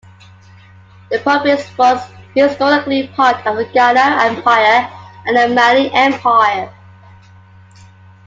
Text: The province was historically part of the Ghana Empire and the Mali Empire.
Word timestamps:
The 1.11 1.19
province 1.19 1.61
was 1.77 2.01
historically 2.33 3.09
part 3.09 3.45
of 3.45 3.55
the 3.57 3.65
Ghana 3.65 4.23
Empire 4.33 4.89
and 5.27 5.37
the 5.37 5.53
Mali 5.53 5.93
Empire. 5.93 6.73